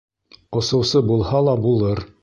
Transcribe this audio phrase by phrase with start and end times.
[0.61, 2.07] Осоусы булһа ла булыр.